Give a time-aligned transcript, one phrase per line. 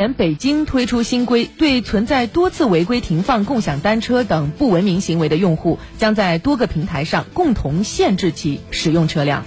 [0.00, 9.44] 前北京推出新规对存在多次违规停放共享单车等不文明行为的用户将在多个平台上共同限制其使用车辆。